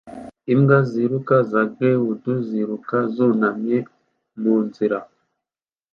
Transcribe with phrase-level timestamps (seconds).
[0.53, 3.77] Imbwa ziruka za greyhound ziruka zunamye
[4.41, 4.97] mu nzira